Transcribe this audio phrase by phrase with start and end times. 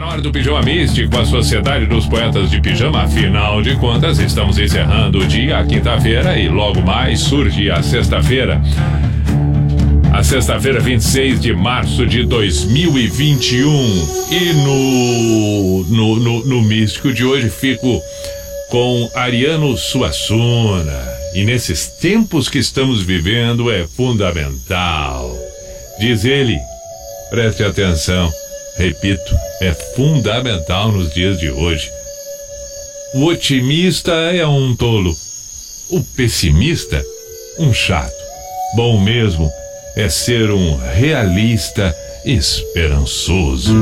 [0.00, 3.02] na hora do Pijama Místico, a Sociedade dos Poetas de Pijama.
[3.02, 8.62] Afinal de contas, estamos encerrando o dia, a quinta-feira, e logo mais surge a sexta-feira.
[10.10, 13.68] A sexta-feira, 26 de março de 2021.
[14.30, 18.00] E no, no, no, no Místico de hoje fico
[18.70, 20.98] com Ariano Suassuna.
[21.34, 25.36] E nesses tempos que estamos vivendo é fundamental.
[26.00, 26.58] Diz ele,
[27.30, 28.32] preste atenção,
[28.80, 31.92] repito, é fundamental nos dias de hoje.
[33.12, 35.14] O otimista é um tolo,
[35.90, 37.04] o pessimista,
[37.58, 38.10] um chato.
[38.74, 39.52] Bom mesmo
[39.94, 43.74] é ser um realista esperançoso.